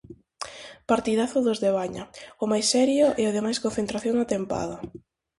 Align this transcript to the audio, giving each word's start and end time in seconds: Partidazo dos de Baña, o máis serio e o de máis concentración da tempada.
Partidazo 0.91 1.37
dos 1.47 1.59
de 1.63 1.71
Baña, 1.77 2.03
o 2.43 2.45
máis 2.51 2.65
serio 2.75 3.05
e 3.21 3.23
o 3.29 3.33
de 3.35 3.41
máis 3.45 3.57
concentración 3.65 4.15
da 4.17 4.29
tempada. 4.35 4.77